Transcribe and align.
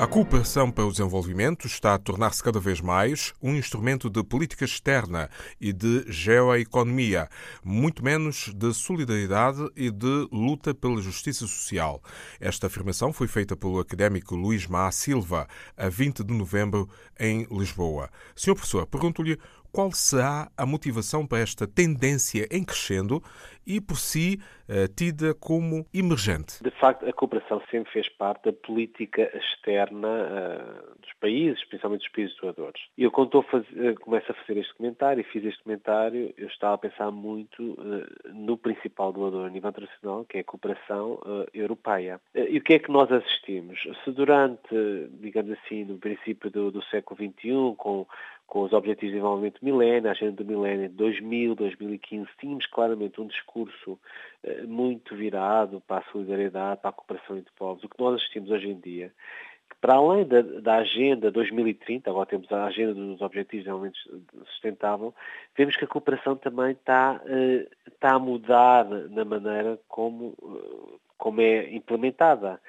A 0.00 0.06
cooperação 0.06 0.70
para 0.70 0.86
o 0.86 0.90
desenvolvimento 0.90 1.66
está 1.66 1.92
a 1.92 1.98
tornar-se 1.98 2.42
cada 2.42 2.58
vez 2.58 2.80
mais 2.80 3.34
um 3.42 3.54
instrumento 3.54 4.08
de 4.08 4.24
política 4.24 4.64
externa 4.64 5.28
e 5.60 5.74
de 5.74 6.10
geoeconomia, 6.10 7.28
muito 7.62 8.02
menos 8.02 8.50
de 8.54 8.72
solidariedade 8.72 9.70
e 9.76 9.90
de 9.90 10.26
luta 10.32 10.72
pela 10.72 11.02
justiça 11.02 11.46
social. 11.46 12.02
Esta 12.40 12.68
afirmação 12.68 13.12
foi 13.12 13.28
feita 13.28 13.54
pelo 13.54 13.78
académico 13.78 14.34
Luís 14.34 14.66
Má 14.66 14.90
Silva 14.90 15.46
a 15.76 15.90
20 15.90 16.24
de 16.24 16.32
novembro 16.32 16.88
em 17.18 17.46
Lisboa. 17.50 18.08
Senhor 18.34 18.54
professor, 18.54 18.86
pergunto-lhe 18.86 19.38
qual 19.72 19.92
será 19.92 20.50
a 20.56 20.66
motivação 20.66 21.26
para 21.26 21.38
esta 21.38 21.66
tendência 21.66 22.46
em 22.50 22.64
crescendo 22.64 23.22
e, 23.66 23.80
por 23.80 23.98
si, 23.98 24.38
eh, 24.68 24.88
tida 24.88 25.34
como 25.34 25.86
emergente? 25.92 26.62
De 26.62 26.70
facto, 26.70 27.06
a 27.06 27.12
cooperação 27.12 27.62
sempre 27.70 27.92
fez 27.92 28.08
parte 28.08 28.44
da 28.44 28.52
política 28.52 29.30
externa 29.36 30.08
uh, 30.08 31.00
dos 31.00 31.12
países, 31.20 31.64
principalmente 31.66 32.02
dos 32.02 32.12
países 32.12 32.36
doadores. 32.36 32.80
E 32.96 33.04
eu, 33.04 33.10
quando 33.10 33.42
fazer, 33.42 33.98
começo 34.00 34.30
a 34.30 34.34
fazer 34.34 34.58
este 34.58 34.74
comentário 34.74 35.20
e 35.20 35.24
fiz 35.24 35.44
este 35.44 35.62
comentário, 35.62 36.32
eu 36.36 36.48
estava 36.48 36.74
a 36.74 36.78
pensar 36.78 37.10
muito 37.10 37.76
no 38.32 38.56
principal 38.56 39.12
doador 39.12 39.46
a 39.46 39.50
nível 39.50 39.70
internacional, 39.70 40.24
que 40.24 40.38
é 40.38 40.40
a 40.40 40.44
cooperação 40.44 41.20
europeia. 41.52 42.20
e 42.34 42.58
o 42.58 42.62
que 42.62 42.74
é 42.74 42.78
que 42.78 42.90
nós 42.90 43.10
assistimos? 43.12 43.78
Se 44.04 44.10
durante, 44.10 44.74
digamos 45.20 45.52
assim, 45.52 45.84
no 45.84 45.98
princípio 45.98 46.50
do, 46.50 46.70
do 46.70 46.82
século 46.84 47.16
XXI, 47.16 47.74
com 47.76 48.06
com 48.50 48.62
os 48.62 48.72
Objetivos 48.72 49.12
de 49.12 49.12
Desenvolvimento 49.12 49.64
Milénio, 49.64 50.08
a 50.08 50.12
Agenda 50.12 50.32
do 50.32 50.44
Milénio 50.44 50.88
de 50.88 50.94
2000, 50.96 51.54
2015, 51.54 52.28
tínhamos 52.38 52.66
claramente 52.66 53.20
um 53.20 53.28
discurso 53.28 53.96
eh, 54.42 54.62
muito 54.64 55.14
virado 55.14 55.80
para 55.86 56.04
a 56.04 56.10
solidariedade, 56.10 56.80
para 56.80 56.90
a 56.90 56.92
cooperação 56.92 57.38
entre 57.38 57.52
povos. 57.56 57.84
O 57.84 57.88
que 57.88 58.00
nós 58.00 58.16
assistimos 58.16 58.50
hoje 58.50 58.68
em 58.68 58.80
dia, 58.80 59.12
que 59.70 59.76
para 59.80 59.94
além 59.94 60.26
da, 60.26 60.42
da 60.42 60.76
Agenda 60.78 61.30
2030, 61.30 62.10
agora 62.10 62.26
temos 62.26 62.50
a 62.50 62.64
Agenda 62.64 62.92
dos 62.92 63.20
Objetivos 63.20 63.64
de 63.64 63.70
Desenvolvimento 63.70 63.98
Sustentável, 64.46 65.14
vemos 65.56 65.76
que 65.76 65.84
a 65.84 65.88
cooperação 65.88 66.34
também 66.34 66.72
está, 66.72 67.22
eh, 67.26 67.68
está 67.86 68.16
a 68.16 68.18
mudar 68.18 68.84
na 68.84 69.24
maneira 69.24 69.78
como, 69.86 70.34
eh, 70.42 70.96
como 71.16 71.40
é 71.40 71.72
implementada. 71.72 72.60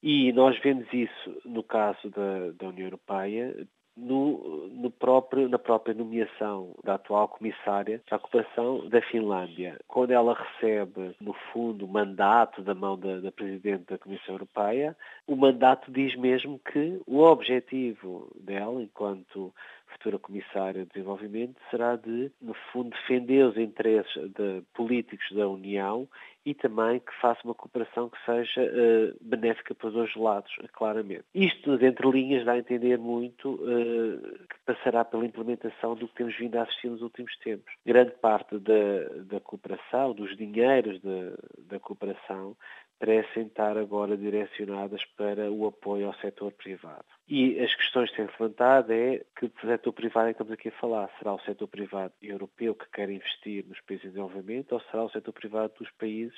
E 0.00 0.32
nós 0.32 0.56
vemos 0.60 0.86
isso 0.92 1.36
no 1.44 1.64
caso 1.64 2.10
da, 2.10 2.52
da 2.52 2.68
União 2.68 2.86
Europeia, 2.86 3.66
no, 3.96 4.68
no 4.68 4.90
próprio, 4.90 5.48
na 5.48 5.58
própria 5.58 5.94
nomeação 5.94 6.74
da 6.84 6.94
atual 6.94 7.28
comissária 7.28 8.02
à 8.10 8.18
cooperação 8.18 8.86
da 8.88 9.00
Finlândia. 9.00 9.78
Quando 9.88 10.10
ela 10.10 10.34
recebe, 10.34 11.16
no 11.20 11.32
fundo, 11.52 11.86
o 11.86 11.88
mandato 11.88 12.62
da 12.62 12.74
mão 12.74 12.98
da, 12.98 13.20
da 13.20 13.32
Presidente 13.32 13.84
da 13.86 13.98
Comissão 13.98 14.34
Europeia, 14.34 14.96
o 15.26 15.34
mandato 15.34 15.90
diz 15.90 16.14
mesmo 16.16 16.58
que 16.58 17.00
o 17.06 17.20
objetivo 17.20 18.30
dela, 18.38 18.82
enquanto 18.82 19.52
futura 19.86 20.18
Comissária 20.18 20.84
de 20.84 20.90
Desenvolvimento, 20.92 21.56
será 21.70 21.96
de, 21.96 22.30
no 22.40 22.54
fundo, 22.72 22.90
defender 22.90 23.46
os 23.46 23.56
interesses 23.56 24.30
de 24.32 24.62
políticos 24.74 25.26
da 25.34 25.48
União 25.48 26.06
e 26.46 26.54
também 26.54 27.00
que 27.00 27.12
faça 27.20 27.40
uma 27.44 27.54
cooperação 27.54 28.08
que 28.08 28.24
seja 28.24 28.62
uh, 28.62 29.16
benéfica 29.20 29.74
para 29.74 29.88
os 29.88 29.94
dois 29.94 30.14
lados, 30.14 30.52
claramente. 30.72 31.24
Isto, 31.34 31.74
entre 31.84 32.08
linhas, 32.08 32.44
dá 32.44 32.52
a 32.52 32.58
entender 32.58 32.96
muito 32.96 33.54
uh, 33.54 34.46
que 34.48 34.56
passará 34.64 35.04
pela 35.04 35.26
implementação 35.26 35.96
do 35.96 36.06
que 36.06 36.14
temos 36.14 36.38
vindo 36.38 36.56
a 36.56 36.62
assistir 36.62 36.88
nos 36.88 37.02
últimos 37.02 37.36
tempos. 37.38 37.74
Grande 37.84 38.12
parte 38.12 38.56
da, 38.58 39.08
da 39.24 39.40
cooperação, 39.40 40.12
dos 40.12 40.36
dinheiros 40.36 41.00
de, 41.00 41.32
da 41.66 41.80
cooperação, 41.80 42.56
parecem 42.98 43.44
estar 43.44 43.76
agora 43.76 44.16
direcionadas 44.16 45.04
para 45.16 45.50
o 45.50 45.66
apoio 45.66 46.06
ao 46.06 46.14
setor 46.14 46.52
privado. 46.52 47.04
E 47.28 47.58
as 47.60 47.74
questões 47.74 48.10
que 48.10 48.16
têm 48.16 48.26
levantado 48.26 48.92
é 48.92 49.22
que 49.36 49.50
setor 49.60 49.92
privado 49.92 50.28
é 50.28 50.32
que 50.32 50.42
estamos 50.42 50.52
aqui 50.52 50.68
a 50.68 50.80
falar. 50.80 51.10
Será 51.18 51.34
o 51.34 51.40
setor 51.40 51.66
privado 51.68 52.12
europeu 52.22 52.74
que 52.74 52.88
quer 52.90 53.10
investir 53.10 53.64
nos 53.66 53.80
países 53.80 54.06
em 54.06 54.08
desenvolvimento 54.10 54.72
ou 54.72 54.80
será 54.80 55.04
o 55.04 55.10
setor 55.10 55.32
privado 55.32 55.72
dos 55.78 55.90
países 55.92 56.35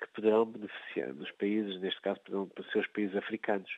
que 0.00 0.08
poderão 0.08 0.44
beneficiar, 0.44 1.12
dos 1.14 1.30
países, 1.32 1.80
neste 1.80 2.00
caso, 2.00 2.20
poderão 2.20 2.50
ser 2.72 2.78
os 2.80 2.86
países 2.88 3.16
africanos? 3.16 3.70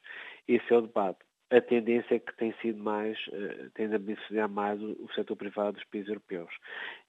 Esse 0.48 0.72
é 0.72 0.76
o 0.76 0.82
debate. 0.82 1.18
A 1.50 1.60
tendência 1.60 2.16
é 2.16 2.18
que 2.18 2.36
tem 2.36 2.52
sido 2.60 2.82
mais, 2.82 3.18
uh, 3.28 3.70
tende 3.74 3.94
a 3.94 3.98
beneficiar 3.98 4.48
mais 4.48 4.80
o, 4.82 4.92
o 5.04 5.12
setor 5.14 5.36
privado 5.36 5.72
dos 5.74 5.84
países 5.84 6.08
europeus. 6.08 6.52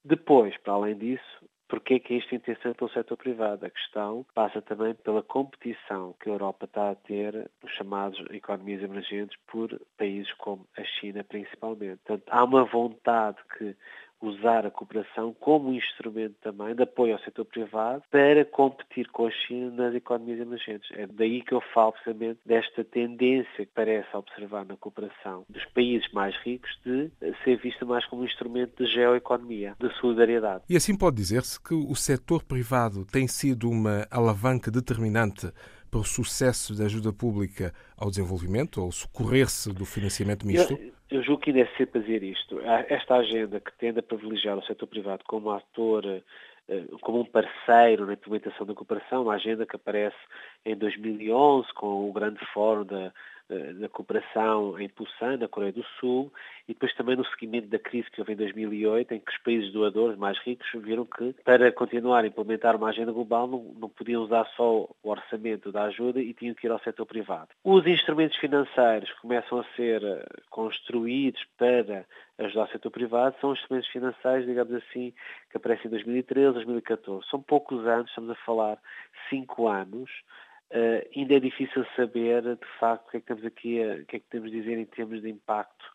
Depois, 0.03 0.55
para 0.57 0.73
além 0.73 0.95
disso, 0.97 1.47
Porquê 1.67 1.95
é 1.95 1.99
que 1.99 2.13
isto 2.13 2.31
é 2.31 2.37
interessante 2.37 2.77
pelo 2.77 2.89
setor 2.91 3.17
privado? 3.17 3.65
A 3.65 3.69
questão 3.69 4.25
passa 4.33 4.61
também 4.61 4.93
pela 4.95 5.21
competição 5.21 6.15
que 6.21 6.29
a 6.29 6.31
Europa 6.31 6.63
está 6.63 6.91
a 6.91 6.95
ter 6.95 7.51
nos 7.61 7.73
chamados 7.73 8.17
economias 8.31 8.81
emergentes 8.81 9.37
por 9.47 9.77
países 9.97 10.31
como 10.35 10.65
a 10.77 10.83
China 10.83 11.25
principalmente. 11.25 11.99
Portanto, 12.05 12.23
há 12.29 12.43
uma 12.45 12.63
vontade 12.63 13.37
que 13.57 13.75
usar 14.21 14.65
a 14.65 14.71
cooperação 14.71 15.35
como 15.39 15.69
um 15.69 15.73
instrumento 15.73 16.35
também 16.41 16.75
de 16.75 16.83
apoio 16.83 17.13
ao 17.13 17.19
setor 17.19 17.45
privado 17.45 18.03
para 18.09 18.43
competir 18.45 19.07
com 19.09 19.27
a 19.27 19.31
China 19.31 19.71
nas 19.71 19.95
economias 19.95 20.39
emergentes. 20.39 20.89
É 20.91 21.05
daí 21.07 21.41
que 21.41 21.53
eu 21.53 21.61
falo 21.73 21.91
precisamente 21.91 22.39
desta 22.45 22.83
tendência 22.83 23.65
que 23.65 23.71
parece 23.73 24.15
observar 24.15 24.65
na 24.65 24.75
cooperação 24.77 25.45
dos 25.49 25.63
países 25.65 26.09
mais 26.11 26.35
ricos 26.37 26.69
de 26.85 27.11
ser 27.43 27.57
vista 27.57 27.85
mais 27.85 28.05
como 28.05 28.23
um 28.23 28.25
instrumento 28.25 28.83
de 28.83 28.91
geoeconomia, 28.91 29.75
de 29.79 29.93
solidariedade. 29.99 30.63
E 30.69 30.75
assim 30.75 30.97
pode 30.97 31.15
dizer-se 31.17 31.61
que 31.61 31.73
o 31.73 31.95
setor 31.95 32.43
privado 32.43 33.05
tem 33.05 33.27
sido 33.27 33.69
uma 33.69 34.07
alavanca 34.09 34.71
determinante 34.71 35.51
para 35.89 35.99
o 35.99 36.03
sucesso 36.03 36.75
da 36.75 36.85
ajuda 36.85 37.13
pública 37.13 37.73
ao 37.95 38.09
desenvolvimento, 38.09 38.81
ou 38.81 38.91
socorrer-se 38.91 39.71
do 39.73 39.85
financiamento 39.85 40.45
misto? 40.45 40.73
Eu, 40.73 40.91
eu 41.09 41.23
julgo 41.23 41.41
que 41.41 41.49
ainda 41.51 41.61
é 41.61 41.77
cedo 41.77 41.91
fazer 41.93 42.23
isto. 42.23 42.59
Esta 42.89 43.15
agenda 43.15 43.59
que 43.59 43.71
tende 43.77 43.99
a 43.99 44.03
privilegiar 44.03 44.57
o 44.57 44.63
setor 44.63 44.87
privado 44.87 45.23
como 45.25 45.51
ator 45.51 46.05
eh, 46.69 46.83
como 47.01 47.21
um 47.21 47.25
parceiro 47.25 48.05
na 48.05 48.13
implementação 48.13 48.65
da 48.65 48.73
cooperação, 48.73 49.23
uma 49.23 49.35
agenda 49.35 49.65
que 49.65 49.75
aparece 49.75 50.17
em 50.65 50.75
2011 50.75 51.73
com 51.73 52.09
o 52.09 52.11
grande 52.11 52.39
fórum 52.53 52.83
da, 52.83 53.13
eh, 53.49 53.73
da 53.73 53.87
cooperação 53.87 54.79
em 54.79 54.89
Busan, 54.95 55.37
na 55.37 55.47
Coreia 55.47 55.71
do 55.71 55.83
Sul, 55.99 56.31
e 56.67 56.73
depois 56.73 56.93
também 56.95 57.15
no 57.15 57.25
seguimento 57.25 57.67
da 57.67 57.79
crise 57.79 58.09
que 58.11 58.19
houve 58.19 58.33
em 58.33 58.35
2008, 58.35 59.13
em 59.13 59.19
que 59.19 59.31
os 59.31 59.37
países 59.37 59.71
doadores 59.71 60.17
mais 60.17 60.37
ricos 60.39 60.67
viram 60.75 61.05
que 61.05 61.33
para 61.45 61.71
continuar 61.71 62.23
a 62.23 62.27
implementar 62.27 62.75
uma 62.75 62.89
agenda 62.89 63.11
global 63.11 63.47
não, 63.47 63.63
não 63.79 63.89
podiam 63.89 64.21
usar 64.21 64.45
só 64.57 64.89
o 65.01 65.09
orçamento 65.09 65.71
da 65.71 65.83
ajuda 65.83 66.19
e 66.19 66.33
tinham 66.33 66.53
que 66.53 66.67
ir 66.67 66.71
ao 66.71 66.79
setor 66.79 67.05
privado. 67.05 67.47
Os 67.63 67.87
instrumentos 67.87 68.37
financeiros 68.37 69.09
que 69.11 69.21
começam 69.21 69.59
a 69.59 69.63
ser 69.75 70.03
eh, 70.03 70.25
construídos 70.49 71.41
para 71.57 72.05
ajudar 72.37 72.65
o 72.65 72.71
setor 72.71 72.91
privado 72.91 73.35
são 73.39 73.53
instrumentos 73.53 73.89
financeiros, 73.89 74.45
digamos 74.45 74.73
assim, 74.73 75.13
que 75.49 75.57
aparecem 75.57 75.87
em 75.87 75.91
2013, 75.91 76.53
2014. 76.53 77.25
São 77.29 77.41
poucos 77.41 77.85
anos, 77.87 78.09
estamos 78.09 78.29
a 78.29 78.35
falar 78.35 78.77
cinco 79.29 79.67
anos, 79.67 80.09
Uh, 80.69 81.07
ainda 81.15 81.35
é 81.35 81.39
difícil 81.39 81.85
saber, 81.95 82.41
de 82.43 82.67
facto, 82.79 83.07
o 83.07 83.11
que 83.11 83.17
é 83.17 83.19
que 83.21 83.25
temos 83.25 83.45
aqui, 83.45 83.79
o 84.01 84.05
que 84.05 84.15
é 84.17 84.19
que 84.19 84.25
temos 84.29 84.49
a 84.49 84.51
dizer 84.51 84.77
em 84.77 84.85
termos 84.85 85.21
de 85.21 85.29
impacto 85.29 85.85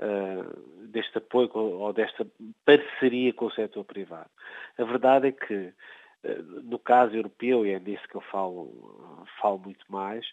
uh, 0.00 0.86
deste 0.88 1.18
apoio 1.18 1.50
ou 1.54 1.92
desta 1.92 2.26
parceria 2.64 3.32
com 3.32 3.46
o 3.46 3.52
setor 3.52 3.84
privado. 3.84 4.30
A 4.78 4.84
verdade 4.84 5.28
é 5.28 5.32
que, 5.32 5.54
uh, 6.24 6.42
no 6.64 6.78
caso 6.78 7.14
europeu, 7.14 7.64
e 7.64 7.70
é 7.70 7.78
nisso 7.78 8.08
que 8.08 8.16
eu 8.16 8.20
falo, 8.20 9.24
falo 9.40 9.58
muito 9.58 9.84
mais, 9.88 10.26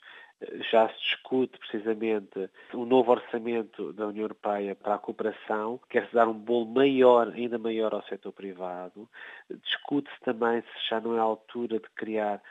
já 0.71 0.89
se 0.89 0.99
discute 0.99 1.57
precisamente 1.57 2.49
um 2.73 2.85
novo 2.85 3.11
orçamento 3.11 3.93
da 3.93 4.07
União 4.07 4.23
Europeia 4.23 4.75
para 4.75 4.95
a 4.95 4.99
cooperação, 4.99 5.79
quer-se 5.89 6.13
dar 6.13 6.27
um 6.27 6.33
bolo 6.33 6.65
maior, 6.65 7.29
ainda 7.29 7.57
maior 7.57 7.93
ao 7.93 8.03
setor 8.03 8.31
privado. 8.31 9.07
Discute-se 9.49 10.19
também 10.21 10.61
se 10.61 10.89
já 10.89 10.99
não 10.99 11.15
é 11.15 11.19
a 11.19 11.23
altura 11.23 11.79
de 11.79 11.89
criar 11.95 12.41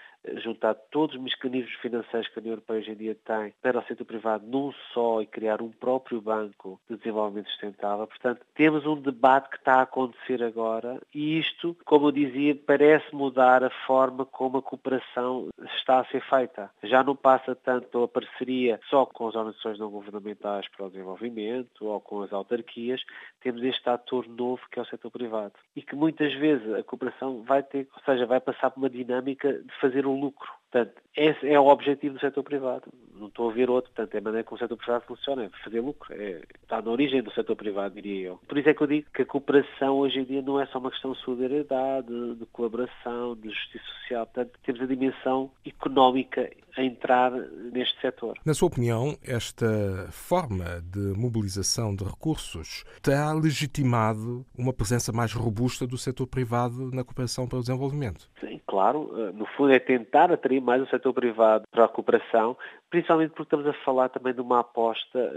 juntar 0.43 0.75
todos 0.91 1.17
os 1.17 1.23
mecanismos 1.23 1.75
financeiros 1.75 2.29
que 2.29 2.39
a 2.39 2.41
União 2.41 2.53
Europeia 2.53 2.81
hoje 2.81 2.93
em 2.93 2.97
dia 2.97 3.17
tem 3.25 3.53
para 3.61 3.79
o 3.79 3.85
setor 3.85 4.05
privado 4.05 4.47
num 4.47 4.73
só 4.93 5.21
e 5.21 5.27
criar 5.27 5.61
um 5.61 5.71
próprio 5.71 6.21
banco 6.21 6.81
de 6.89 6.97
desenvolvimento 6.97 7.49
sustentável. 7.51 8.07
Portanto, 8.07 8.41
temos 8.55 8.87
um 8.87 9.01
debate 9.01 9.51
que 9.51 9.57
está 9.57 9.77
a 9.77 9.83
acontecer 9.83 10.43
agora 10.43 11.01
e 11.15 11.39
isto, 11.39 11.77
como 11.85 12.09
eu 12.09 12.13
dizia, 12.13 12.55
parece 12.55 13.15
mudar 13.15 13.65
a 13.65 13.71
forma 13.87 14.25
como 14.25 14.59
a 14.59 14.63
cooperação 14.63 15.49
está 15.77 16.01
a 16.01 16.05
ser 16.07 16.23
feita. 16.23 16.71
Já 16.83 17.03
não 17.03 17.17
passa 17.17 17.55
tanto 17.55 17.89
pela 17.89 18.09
parceria 18.09 18.81
só 18.89 19.07
com 19.07 19.29
as 19.29 19.35
organizações 19.35 19.79
não 19.79 19.91
governamentais 19.91 20.69
para 20.69 20.87
o 20.87 20.91
desenvolvimento 20.91 21.87
ou 21.87 22.01
com 22.01 22.23
as 22.23 22.33
autarquias, 22.33 23.03
temos 23.41 23.63
este 23.63 23.89
ator 23.89 24.29
novo 24.29 24.63
que 24.71 24.79
é 24.79 24.83
o 24.83 24.87
setor 24.87 25.11
privado 25.11 25.55
e 25.75 25.83
que 25.83 25.97
muitas 25.97 26.33
vezes 26.35 26.73
a 26.75 26.83
cooperação 26.83 27.43
vai 27.43 27.63
ter, 27.63 27.89
ou 27.95 28.03
seja, 28.05 28.27
vai 28.27 28.41
passar 28.41 28.71
por 28.71 28.81
uma 28.81 28.91
dinâmica 28.91 29.53
de 29.53 29.81
fazer 29.81 30.07
um 30.07 30.12
lucro. 30.21 30.51
Portanto, 30.73 31.03
esse 31.15 31.47
é 31.47 31.61
o 31.61 31.67
objetivo 31.67 32.15
do 32.15 32.21
setor 32.21 32.43
privado. 32.43 32.85
não 33.15 33.29
estou 33.29 33.51
a 33.51 33.53
ver 33.53 33.69
outro. 33.69 33.93
Portanto, 33.93 34.15
é 34.15 34.19
a 34.19 34.23
maneira 34.23 34.45
como 34.45 34.57
o 34.57 34.59
setor 34.59 34.79
privado 34.79 35.05
funciona, 35.05 35.45
é 35.45 35.51
fazer 35.63 35.81
lucro. 35.81 36.15
É, 36.15 36.41
está 36.63 36.81
na 36.81 36.91
origem 36.91 37.23
do 37.23 37.31
setor 37.33 37.55
privado, 37.57 37.95
diria 37.95 38.29
eu. 38.29 38.41
Por 38.49 38.57
isso 38.57 38.71
é 38.71 38.75
que 38.75 38.83
eu 38.83 38.87
digo 38.87 39.07
que 39.15 39.21
a 39.21 39.27
cooperação 39.27 39.99
hoje 39.99 40.21
em 40.21 40.25
dia 40.25 40.41
não 40.41 40.59
é 40.59 40.65
só 40.67 40.79
uma 40.79 40.91
questão 40.91 41.13
de 41.13 41.21
solidariedade, 41.21 42.35
de 42.37 42.47
colaboração, 42.47 43.37
de 43.37 43.51
justiça 43.51 43.85
social. 44.01 44.25
Portanto, 44.25 44.59
temos 44.65 44.81
a 44.81 44.87
dimensão 44.87 45.51
económica 45.67 46.51
a 46.75 46.83
entrar 46.83 47.31
neste 47.31 48.01
setor. 48.01 48.39
Na 48.47 48.55
sua 48.55 48.69
opinião, 48.69 49.15
esta 49.23 50.09
forma 50.11 50.81
de 50.83 51.13
mobilização 51.19 51.95
de 51.95 52.03
recursos 52.03 52.83
terá 53.03 53.31
legitimado 53.35 54.47
uma 54.57 54.73
presença 54.73 55.13
mais 55.13 55.35
robusta 55.35 55.87
do 55.87 55.99
setor 55.99 56.27
privado 56.27 56.91
na 56.93 57.05
cooperação 57.05 57.47
para 57.47 57.59
o 57.59 57.61
desenvolvimento? 57.61 58.31
Claro. 58.73 59.11
Eh, 59.15 59.33
no 59.33 59.45
fundo 59.45 59.71
é 59.71 59.79
tentar 59.79 60.33
atrair 60.33 60.63
mais 60.63 60.81
o 60.81 60.87
setor 60.87 61.13
privado 61.13 61.65
para 61.71 61.85
a 61.85 61.89
cooperação, 61.89 62.57
principalmente 62.89 63.33
porque 63.33 63.43
estamos 63.43 63.67
a 63.67 63.75
falar 63.85 64.09
também 64.09 64.33
de 64.33 64.41
uma 64.41 64.61
aposta 64.61 65.31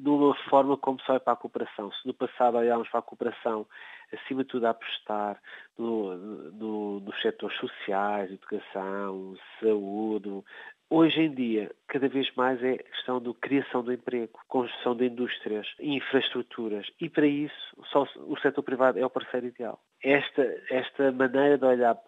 numa 0.00 0.34
forma 0.50 0.76
como 0.76 1.00
se 1.00 1.08
vai 1.08 1.18
para 1.18 1.32
a 1.32 1.36
cooperação. 1.36 1.90
Se 1.90 2.06
no 2.06 2.12
passado 2.12 2.58
olhámos 2.58 2.86
para 2.90 3.00
a 3.00 3.02
cooperação 3.02 3.66
acima 4.12 4.42
de 4.42 4.50
tudo 4.50 4.66
a 4.66 4.70
apostar 4.70 5.40
no, 5.78 6.14
no, 6.52 7.00
nos 7.00 7.22
setores 7.22 7.56
sociais, 7.58 8.30
educação, 8.30 9.34
saúde. 9.60 10.42
Hoje 10.90 11.20
em 11.20 11.34
dia, 11.34 11.70
cada 11.86 12.08
vez 12.08 12.30
mais 12.34 12.62
é 12.62 12.78
questão 12.78 13.20
de 13.20 13.32
criação 13.34 13.82
do 13.82 13.92
emprego, 13.92 14.38
construção 14.48 14.94
de 14.94 15.06
indústrias, 15.06 15.66
infraestruturas. 15.78 16.86
E 17.00 17.10
para 17.10 17.26
isso, 17.26 17.76
só 17.92 18.06
o 18.26 18.36
setor 18.38 18.62
privado 18.62 18.98
é 18.98 19.04
o 19.04 19.10
parceiro 19.10 19.46
ideal. 19.46 19.78
Esta, 20.02 20.42
esta 20.70 21.12
maneira 21.12 21.58
de 21.58 21.64
olhar 21.64 21.94
eh, 21.94 22.07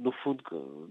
no 0.00 0.12
fundo, 0.12 0.42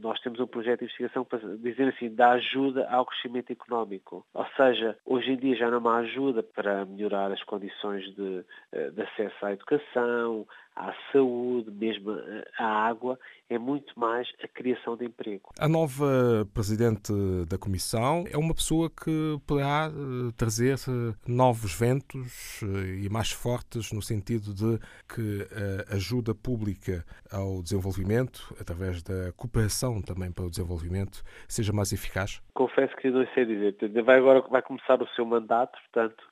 nós 0.02 0.20
temos 0.22 0.40
um 0.40 0.48
projeto 0.48 0.80
de 0.80 0.86
investigação 0.86 1.26
para 1.26 1.40
dizer 1.58 1.90
assim, 1.90 2.14
dá 2.14 2.32
ajuda 2.32 2.88
ao 2.90 3.06
crescimento 3.06 3.52
económico. 3.52 4.26
Ou 4.34 4.46
seja, 4.56 4.98
hoje 5.06 5.32
em 5.32 5.38
dia 5.38 5.56
já 5.56 5.70
não 5.70 5.88
há 5.90 5.98
ajuda 5.98 6.42
para 6.44 6.86
melhorar 6.86 7.32
as 7.32 7.44
condições 7.44 8.04
de, 8.16 8.44
eh, 8.72 8.90
de 8.92 9.02
acesso 9.02 9.46
à 9.46 9.54
educação, 9.54 10.48
à 10.78 10.94
saúde, 11.12 11.72
mesmo 11.72 12.12
à 12.58 12.66
água, 12.66 13.20
é 13.50 13.58
muito 13.58 13.98
mais 14.00 14.28
a 14.44 14.48
criação 14.48 14.96
de 14.96 15.06
emprego. 15.06 15.50
A 15.60 15.68
nova 15.68 16.48
Presidente 16.54 17.12
da 17.48 17.58
Comissão 17.58 18.26
é 18.30 18.38
uma 18.38 18.54
pessoa 18.54 18.90
que 18.90 19.40
poderá 19.48 19.90
eh, 19.90 20.32
trazer 20.36 20.76
eh, 20.76 21.16
novos 21.26 21.74
ventos 21.74 22.62
eh, 22.62 23.06
e 23.06 23.10
mais 23.10 23.32
fortes 23.32 23.92
no 23.92 24.02
sentido 24.02 24.54
de 24.54 24.80
que 25.08 25.48
a 25.90 25.96
ajuda 25.96 26.36
pública 26.36 27.06
ao 27.32 27.64
desenvolvimento, 27.64 28.56
através 28.60 28.77
da 29.04 29.32
cooperação 29.34 30.02
também 30.02 30.32
para 30.32 30.46
o 30.46 30.50
desenvolvimento, 30.50 31.24
seja 31.48 31.74
mais 31.74 31.92
eficaz? 31.92 32.42
Confesso 32.54 32.96
que 32.98 33.10
não 33.10 33.26
sei 33.34 33.46
dizer. 33.46 33.76
Vai 34.04 34.18
agora 34.18 34.42
vai 34.42 34.62
começar 34.62 35.02
o 35.02 35.08
seu 35.10 35.26
mandato, 35.26 35.78
portanto, 35.84 36.24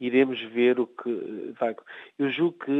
iremos 0.00 0.40
ver 0.52 0.78
o 0.80 0.86
que 0.86 1.54
vai. 1.58 1.74
Eu 2.18 2.30
julgo 2.30 2.58
que, 2.64 2.70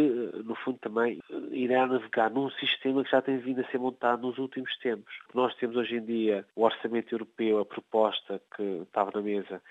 no 0.44 0.54
fundo, 0.56 0.78
também 0.78 1.20
irá 1.50 1.86
navegar 1.86 2.30
num 2.30 2.50
sistema 2.50 3.04
que 3.04 3.10
já 3.10 3.22
tem 3.22 3.38
vindo 3.38 3.60
a 3.60 3.70
ser 3.70 3.78
montado 3.78 4.22
nos 4.22 4.38
últimos 4.38 4.76
tempos. 4.78 5.12
Nós 5.32 5.54
temos 5.56 5.76
hoje 5.76 5.96
em 5.96 6.04
dia 6.04 6.44
o 6.56 6.64
orçamento 6.64 7.14
europeu, 7.14 7.60
a 7.60 7.64
proposta 7.64 8.40
que 8.56 8.62
estava 8.62 9.10
na 9.14 9.22
mesa, 9.22 9.62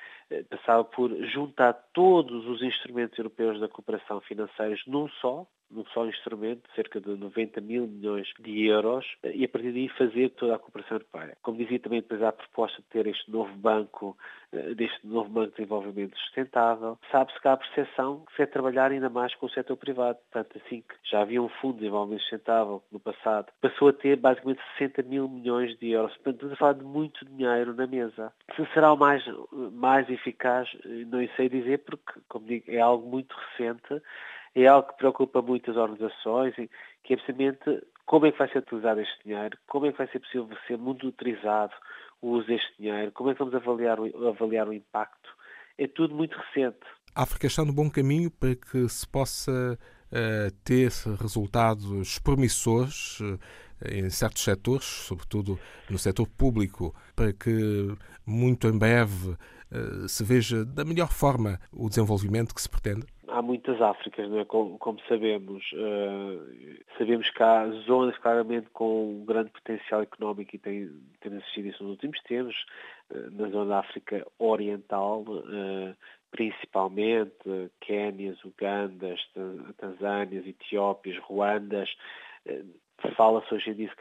passava 0.50 0.84
por 0.84 1.14
juntar 1.28 1.74
todos 1.94 2.46
os 2.48 2.62
instrumentos 2.62 3.18
europeus 3.18 3.60
da 3.60 3.68
cooperação 3.68 4.22
financeira 4.22 4.76
num 4.88 5.08
só, 5.10 5.48
num 5.74 5.86
só 5.88 6.06
instrumento, 6.06 6.70
cerca 6.76 7.02
de 7.02 7.10
90 7.10 7.60
mil 7.62 7.88
milhões 7.88 8.28
de 8.40 8.68
euros, 8.68 9.06
e 9.24 9.44
a 9.44 9.50
partir 9.50 9.72
daí 9.72 9.90
fazer 9.90 10.30
toda 10.32 10.56
a 10.56 10.60
cooperação 10.60 10.98
europeia. 10.98 11.38
Como 11.42 11.58
dizia 11.58 11.80
também, 11.80 12.02
depois 12.02 12.22
há 12.22 12.30
a 12.30 12.34
proposta 12.34 12.82
de 12.82 12.88
ter 12.90 13.08
este 13.08 13.30
novo 13.32 13.54
banco, 13.56 14.16
eh, 14.52 14.76
deste 14.76 15.06
novo 15.06 15.30
banco 15.30 15.50
de 15.50 15.58
desenvolvimento 15.58 16.18
sustentável. 16.20 16.98
Sabe-se 17.12 17.42
que 17.42 17.48
há 17.48 17.54
a 17.54 17.58
percepção 17.58 18.24
que 18.28 18.36
se 18.36 18.44
é 18.44 18.46
trabalhar 18.46 18.92
ainda 18.92 19.10
mais 19.10 19.34
com 19.36 19.48
o 19.48 19.50
setor 19.50 19.76
privado. 19.78 20.20
Portanto, 20.32 20.62
assim 20.64 20.82
que 20.82 20.96
já 21.10 21.22
havia 21.22 21.42
um 21.42 21.50
fundo 21.50 21.74
de 21.74 21.80
desenvolvimento 21.80 22.22
sustentável 22.22 22.84
no 22.92 23.00
passado, 23.00 23.48
passou 23.62 23.90
a 23.90 23.94
ter 23.94 24.16
basicamente 24.18 24.62
60 24.78 25.02
mil 25.04 25.28
milhões 25.28 25.78
de 25.80 25.90
euros. 25.90 26.14
Portanto, 26.18 26.36
estamos 26.36 26.54
a 26.54 26.58
falar 26.58 26.74
de 26.74 26.84
muito 26.84 27.26
dinheiro 27.26 27.74
na 27.74 27.88
mesa. 27.88 28.32
Se 28.56 28.66
será 28.74 28.94
o 28.94 28.98
mais, 28.98 29.24
mais 29.72 30.08
eficaz, 30.10 30.23
eh, 30.30 31.06
não 31.06 31.28
sei 31.36 31.50
dizer, 31.50 31.80
porque, 31.80 32.20
como 32.28 32.46
digo, 32.46 32.66
é 32.68 32.80
algo 32.80 33.10
muito 33.10 33.36
recente 33.36 34.02
é 34.56 34.68
algo 34.68 34.90
que 34.90 34.98
preocupa 34.98 35.42
muitas 35.42 35.76
organizações, 35.76 36.54
que 37.04 37.14
é 37.14 37.18
precisamente 37.18 37.84
como 38.06 38.26
é 38.26 38.32
que 38.32 38.38
vai 38.38 38.50
ser 38.50 38.60
utilizado 38.60 39.02
este 39.02 39.24
dinheiro, 39.26 39.58
como 39.68 39.86
é 39.86 39.92
que 39.92 39.98
vai 39.98 40.08
ser 40.08 40.20
possível 40.20 40.50
ser 40.68 40.78
monitorizado 40.78 41.74
o 42.22 42.30
uso 42.32 42.48
deste 42.48 42.74
dinheiro, 42.78 43.12
como 43.12 43.30
é 43.30 43.34
que 43.34 43.40
vamos 43.40 43.56
avaliar, 43.56 43.98
avaliar 44.28 44.68
o 44.68 44.74
impacto. 44.74 45.30
É 45.78 45.88
tudo 45.88 46.14
muito 46.14 46.38
recente. 46.38 46.80
A 47.16 47.24
África 47.24 47.48
está 47.48 47.66
no 47.66 47.74
bom 47.74 47.90
caminho 47.90 48.30
para 48.30 48.56
que 48.56 48.88
se 48.88 49.08
possa 49.08 49.52
uh, 49.52 50.52
ter 50.64 50.92
resultados 51.20 52.20
promissores 52.20 53.20
uh, 53.22 53.40
em 53.90 54.10
certos 54.10 54.44
setores, 54.44 54.86
sobretudo 54.86 55.60
no 55.90 55.98
setor 55.98 56.28
público, 56.28 56.96
para 57.16 57.34
que 57.34 57.96
muito 58.26 58.68
em 58.68 58.78
breve 58.78 59.36
se 60.08 60.24
veja 60.24 60.66
da 60.66 60.86
melhor 60.86 61.12
forma 61.12 61.60
o 61.72 61.90
desenvolvimento 61.90 62.54
que 62.54 62.62
se 62.62 62.70
pretende? 62.70 63.06
há 63.34 63.42
muitas 63.42 63.82
Áfricas, 63.82 64.30
não 64.30 64.40
é? 64.40 64.46
como, 64.46 64.78
como 64.78 65.00
sabemos. 65.08 65.64
Uh, 65.74 66.78
sabemos 66.98 67.30
que 67.32 67.42
há 67.42 67.68
zonas 67.86 68.18
claramente 68.20 68.70
com 68.72 69.10
um 69.10 69.26
grande 69.26 69.50
potencial 69.50 70.04
económico 70.04 70.56
e 70.56 70.60
tem, 70.60 70.90
tem 71.20 71.38
assistido 71.38 71.68
isso 71.68 71.84
nos 71.84 71.94
últimos 71.94 72.22
tempos, 72.22 72.56
uh, 73.10 73.32
na 73.32 73.50
zona 73.50 73.66
da 73.66 73.80
África 73.80 74.26
Oriental, 74.38 75.24
uh, 75.24 75.96
principalmente 76.30 77.72
Quénias, 77.82 78.44
Ugandas, 78.44 79.20
Tanzânias, 79.78 80.46
Etiópias, 80.48 81.18
Ruandas, 81.20 81.90
Fala-se 83.18 83.54
hoje 83.54 83.72
em 83.72 83.74
dia, 83.74 83.92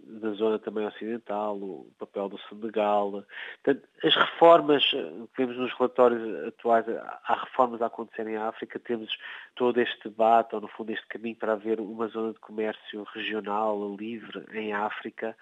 da 0.00 0.30
zona 0.32 0.58
também 0.60 0.86
ocidental, 0.86 1.56
o 1.56 1.90
papel 1.98 2.28
do 2.28 2.38
Senegal. 2.48 3.24
Portanto, 3.64 3.88
as 4.04 4.14
reformas 4.14 4.90
eh, 4.94 5.12
vemos 5.36 5.56
nos 5.56 5.72
relatórios 5.74 6.46
atuais, 6.46 6.86
há 6.88 7.34
reformas 7.34 7.82
a 7.82 7.86
acontecer 7.86 8.26
em 8.28 8.36
África, 8.36 8.78
temos 8.78 9.16
todo 9.56 9.80
este 9.80 10.08
debate, 10.08 10.54
ou 10.54 10.60
no 10.60 10.68
fundo 10.68 10.92
este 10.92 11.06
caminho 11.08 11.34
para 11.34 11.54
haver 11.54 11.80
uma 11.80 12.06
zona 12.06 12.32
de 12.32 12.38
comércio 12.38 13.02
regional, 13.12 13.96
livre, 13.96 14.44
em 14.52 14.72
África, 14.72 15.36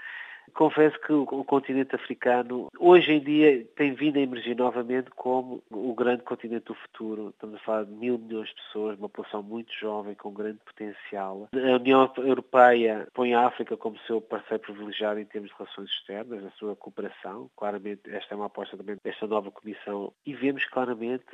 Confesso 0.55 0.99
que 1.01 1.13
o, 1.13 1.27
continente 1.45 1.95
africano 1.95 2.69
hoje 2.79 3.13
em 3.13 3.21
dia 3.21 3.65
tem 3.77 3.95
vindo 3.95 4.17
a 4.17 4.21
emergir 4.21 4.57
novamente 4.57 5.11
como 5.11 5.63
o 5.71 5.95
grande 5.95 6.23
continente 6.23 6.67
do 6.67 6.75
futuro. 6.75 7.31
Estamos 7.31 7.57
a 7.57 7.65
falar 7.65 7.85
de 7.85 7.93
mil 7.93 8.19
milhões 8.19 8.49
de 8.49 8.55
pessoas, 8.55 8.99
uma 8.99 9.09
população 9.09 9.43
muito 9.43 9.73
jovem 9.73 10.15
com 10.15 10.33
grande 10.33 10.59
potencial. 10.65 11.49
A 11.53 11.77
União 11.77 12.11
Europeia 12.19 13.07
põe 13.15 13.35
a 13.35 13.47
África 13.47 13.77
como 13.77 13.99
seu 14.07 14.21
parceiro 14.21 14.63
privilegiado 14.63 15.21
em 15.21 15.25
termos 15.25 15.51
de 15.51 15.57
relações 15.57 15.91
externas, 15.91 16.45
a 16.45 16.51
sua 16.53 16.77
cooperação. 16.77 17.51
Claramente 17.57 18.03
esta 18.07 18.35
é 18.35 18.37
uma 18.37 18.47
aposta 18.47 18.77
também 18.77 18.97
desta 19.03 19.27
nova 19.27 19.51
Comissão 19.51 20.13
e 20.25 20.35
vemos 20.35 20.65
claramente 20.67 21.27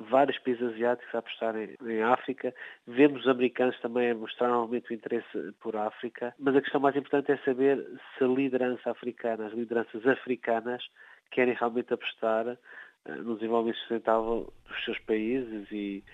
vários 0.00 0.38
países 0.38 0.62
asiáticos 0.62 1.14
a 1.14 1.18
apostarem 1.18 1.76
em 1.82 2.02
África. 2.02 2.54
Vemos 2.86 3.22
os 3.22 3.28
americanos 3.28 3.78
também 3.80 4.10
a 4.10 4.14
mostrar 4.14 4.48
novamente 4.48 4.90
o 4.90 4.94
interesse 4.94 5.52
por 5.60 5.76
África. 5.76 6.34
Mas 6.38 6.56
a 6.56 6.60
questão 6.60 6.80
mais 6.80 6.96
importante 6.96 7.32
é 7.32 7.38
saber 7.38 7.84
se 8.16 8.24
a 8.24 8.26
liderança 8.26 8.90
africana, 8.90 9.46
as 9.46 9.52
lideranças 9.52 10.06
africanas, 10.06 10.82
querem 11.30 11.54
realmente 11.54 11.92
apostar 11.92 12.46
eh, 12.48 13.14
no 13.16 13.34
desenvolvimento 13.34 13.78
sustentável 13.78 14.52
dos 14.68 14.84
seus 14.84 14.98
países 15.00 15.66
e, 15.70 16.04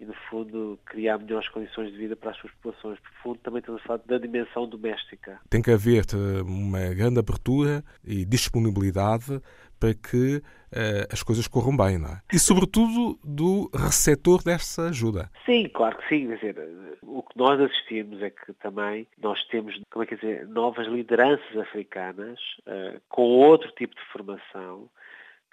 e, 0.00 0.04
no 0.04 0.14
fundo, 0.28 0.78
criar 0.86 1.18
melhores 1.18 1.48
condições 1.48 1.92
de 1.92 1.98
vida 1.98 2.16
para 2.16 2.30
as 2.30 2.36
suas 2.38 2.52
populações. 2.54 2.98
Por 3.00 3.12
fundo, 3.22 3.38
também 3.40 3.60
estamos 3.60 3.82
a 3.88 3.96
da 3.96 4.18
dimensão 4.18 4.68
doméstica. 4.68 5.40
Tem 5.48 5.62
que 5.62 5.70
haver 5.70 6.04
uma 6.44 6.94
grande 6.94 7.18
abertura 7.18 7.84
e 8.04 8.24
disponibilidade 8.24 9.40
para 9.82 9.94
que 9.94 10.36
uh, 10.36 11.12
as 11.12 11.24
coisas 11.24 11.48
corram 11.48 11.76
bem, 11.76 11.98
não 11.98 12.10
é? 12.10 12.20
E, 12.32 12.38
sobretudo, 12.38 13.18
do 13.24 13.68
receptor 13.74 14.40
dessa 14.44 14.90
ajuda. 14.90 15.28
Sim, 15.44 15.68
claro 15.74 15.98
que 15.98 16.08
sim. 16.08 16.28
Quer 16.28 16.36
dizer, 16.36 16.98
o 17.02 17.20
que 17.20 17.36
nós 17.36 17.60
assistimos 17.60 18.22
é 18.22 18.30
que 18.30 18.52
também 18.54 19.08
nós 19.20 19.42
temos, 19.46 19.74
como 19.90 20.04
é 20.04 20.06
que 20.06 20.14
dizer, 20.14 20.46
novas 20.46 20.86
lideranças 20.86 21.56
africanas 21.56 22.38
uh, 22.60 23.00
com 23.08 23.22
outro 23.22 23.72
tipo 23.72 23.96
de 23.96 24.04
formação 24.12 24.88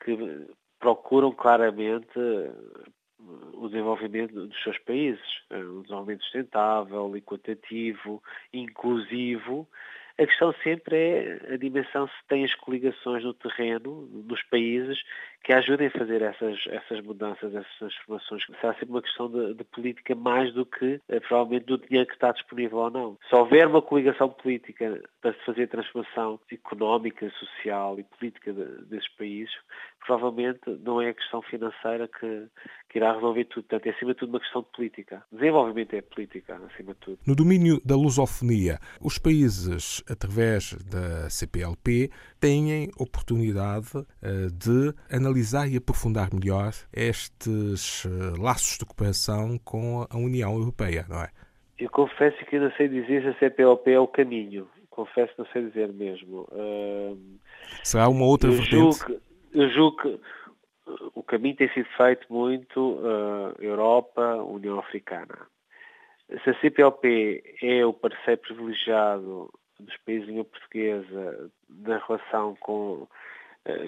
que 0.06 0.46
procuram 0.80 1.32
claramente 1.32 2.20
o 3.54 3.68
desenvolvimento 3.68 4.34
dos 4.48 4.64
seus 4.64 4.78
países, 4.78 5.20
um 5.52 5.82
desenvolvimento 5.82 6.22
sustentável, 6.22 7.18
equitativo, 7.18 8.22
inclusivo, 8.54 9.68
a 10.20 10.28
questão 10.28 10.54
sempre 10.64 10.98
é 10.98 11.54
a 11.54 11.58
dimensão 11.58 12.08
se 12.08 12.28
tem 12.28 12.44
as 12.44 12.54
coligações 12.56 13.24
no 13.24 13.34
terreno, 13.34 14.06
nos 14.12 14.44
países, 14.44 15.02
que 15.44 15.54
ajudem 15.54 15.88
a 15.88 15.92
fazer 15.92 16.22
essas, 16.22 16.60
essas 16.68 17.02
mudanças, 17.02 17.54
essas 17.56 17.78
transformações. 17.78 18.44
Será 18.60 18.74
sempre 18.74 18.90
uma 18.90 19.02
questão 19.02 19.32
de, 19.32 19.54
de 19.54 19.64
política 19.64 20.14
mais 20.14 20.54
do 20.54 20.66
que, 20.66 21.00
eh, 21.08 21.20
provavelmente, 21.22 21.66
do 21.66 21.78
dinheiro 21.78 22.08
que 22.08 22.14
está 22.14 22.32
disponível 22.32 22.80
ou 22.80 22.92
não. 22.92 23.18
Se 23.30 23.36
houver 23.36 23.68
uma 23.68 23.82
coligação 23.82 24.30
política 24.30 25.02
para 25.22 25.34
se 25.34 25.46
fazer 25.46 25.64
a 25.64 25.68
transformação 25.68 26.40
económica, 26.52 27.30
social 27.32 27.98
e 28.00 28.04
política 28.04 28.52
de, 28.52 28.66
desses 28.86 29.08
países, 29.16 29.54
provavelmente 30.06 30.62
não 30.84 31.02
é 31.02 31.10
a 31.10 31.14
questão 31.14 31.42
financeira 31.42 32.08
que, 32.08 32.48
que 32.90 32.98
irá 32.98 33.14
resolver 33.14 33.46
tudo. 33.46 33.64
Portanto, 33.64 33.88
é 33.88 33.96
acima 33.96 34.14
de 34.14 34.20
tudo 34.20 34.30
uma 34.30 34.40
questão 34.40 34.62
de 34.62 34.68
política. 34.76 35.24
Desenvolvimento 35.32 35.94
é 35.94 36.02
política, 36.02 36.60
acima 36.72 36.94
de 36.94 37.00
tudo. 37.00 37.20
No 37.26 37.36
domínio 37.36 37.82
da 37.86 37.96
lusofonia, 37.96 38.78
os 39.02 39.18
países, 39.18 40.04
através 40.10 40.74
da 40.84 41.30
CPLP, 41.30 42.12
têm 42.40 42.90
oportunidade 42.98 43.90
eh, 44.22 44.48
de 44.52 44.94
analisar 45.10 45.29
e 45.68 45.78
aprofundar 45.78 46.30
melhor 46.34 46.72
estes 46.94 48.06
eh, 48.06 48.42
laços 48.42 48.78
de 48.78 48.86
cooperação 48.86 49.58
com 49.60 50.06
a 50.10 50.18
União 50.18 50.54
Europeia, 50.54 51.06
não 51.10 51.22
é? 51.22 51.30
Eu 51.78 51.90
confesso 51.90 52.38
que 52.46 52.56
ainda 52.56 52.74
sei 52.76 52.88
dizer 52.88 53.22
se 53.22 53.28
a 53.30 53.40
CPLP 53.40 53.92
é 53.92 54.00
o 54.00 54.08
caminho. 54.08 54.68
Confesso 54.90 55.34
que 55.34 55.40
não 55.40 55.48
sei 55.48 55.66
dizer 55.68 55.94
mesmo. 55.94 56.42
Uh, 56.52 57.18
Será 57.84 58.10
uma 58.10 58.26
outra 58.26 58.50
eu 58.50 58.54
vertente? 58.54 58.76
Julgo 58.76 59.22
eu 59.54 59.70
julgo 59.70 59.98
que 59.98 60.20
o 61.16 61.24
caminho 61.24 61.56
tem 61.56 61.70
sido 61.74 61.88
feito 61.98 62.26
muito 62.30 62.80
uh, 62.80 63.56
Europa, 63.60 64.36
União 64.44 64.80
Africana. 64.80 65.38
Se 66.44 66.50
a 66.50 66.60
CPLP 66.60 67.44
é 67.62 67.86
o 67.86 67.94
parceiro 67.94 68.42
privilegiado 68.42 69.52
dos 69.80 69.98
países 70.06 70.26
de 70.26 70.32
língua 70.32 70.46
portuguesa 70.46 71.52
na 71.70 71.98
relação 71.98 72.56
com 72.60 73.08
eh, 73.08 73.16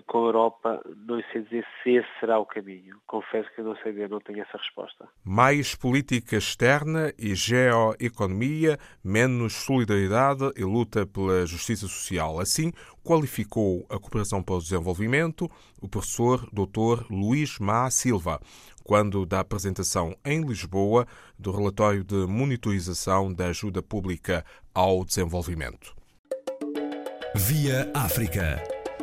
com 0.07 0.19
a 0.19 0.27
Europa, 0.27 0.81
não 1.07 1.21
sei 1.31 1.41
dizer 1.43 1.65
se 1.81 1.91
esse 1.91 2.07
será 2.19 2.37
o 2.39 2.45
caminho. 2.45 2.97
Confesso 3.07 3.49
que 3.55 3.61
não 3.61 3.75
sei 3.77 3.93
dizer, 3.93 4.09
não 4.09 4.19
tenho 4.19 4.41
essa 4.41 4.57
resposta. 4.57 5.07
Mais 5.23 5.75
política 5.75 6.37
externa 6.37 7.13
e 7.17 7.33
geoeconomia, 7.33 8.77
menos 9.03 9.53
solidariedade 9.53 10.51
e 10.55 10.63
luta 10.63 11.05
pela 11.05 11.45
justiça 11.45 11.87
social. 11.87 12.39
Assim, 12.39 12.71
qualificou 13.03 13.85
a 13.89 13.97
cooperação 13.97 14.43
para 14.43 14.55
o 14.55 14.61
desenvolvimento 14.61 15.49
o 15.81 15.87
professor 15.87 16.47
Dr. 16.51 17.05
Luís 17.09 17.57
Má 17.57 17.89
Silva, 17.89 18.39
quando 18.83 19.25
da 19.25 19.39
apresentação 19.39 20.15
em 20.23 20.41
Lisboa 20.41 21.07
do 21.39 21.51
relatório 21.51 22.03
de 22.03 22.27
monitorização 22.27 23.33
da 23.33 23.47
ajuda 23.47 23.81
pública 23.81 24.45
ao 24.73 25.03
desenvolvimento. 25.03 25.95
Via 27.35 27.89
África. 27.95 28.80